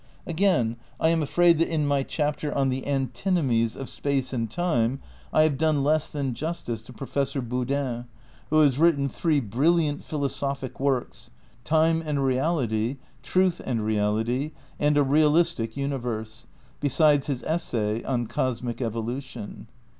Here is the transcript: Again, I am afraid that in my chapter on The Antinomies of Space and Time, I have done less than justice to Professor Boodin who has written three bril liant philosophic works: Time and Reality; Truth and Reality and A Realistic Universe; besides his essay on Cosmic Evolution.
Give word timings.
Again, 0.25 0.77
I 0.99 1.09
am 1.09 1.21
afraid 1.21 1.59
that 1.59 1.67
in 1.71 1.85
my 1.85 2.01
chapter 2.01 2.51
on 2.51 2.69
The 2.69 2.87
Antinomies 2.87 3.75
of 3.75 3.87
Space 3.87 4.33
and 4.33 4.49
Time, 4.49 4.99
I 5.31 5.43
have 5.43 5.59
done 5.59 5.83
less 5.83 6.09
than 6.09 6.33
justice 6.33 6.81
to 6.81 6.91
Professor 6.91 7.39
Boodin 7.39 8.05
who 8.49 8.61
has 8.61 8.79
written 8.79 9.09
three 9.09 9.39
bril 9.39 9.75
liant 9.75 10.01
philosophic 10.01 10.79
works: 10.79 11.29
Time 11.63 12.01
and 12.03 12.25
Reality; 12.25 12.97
Truth 13.21 13.61
and 13.63 13.85
Reality 13.85 14.53
and 14.79 14.97
A 14.97 15.03
Realistic 15.03 15.77
Universe; 15.77 16.47
besides 16.79 17.27
his 17.27 17.43
essay 17.43 18.03
on 18.03 18.25
Cosmic 18.25 18.81
Evolution. 18.81 19.67